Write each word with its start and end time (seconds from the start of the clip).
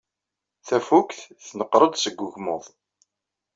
Tafukt 0.67 1.19
tneqqer-d 1.45 1.95
seg 1.99 2.17
ugmuḍ. 2.25 2.65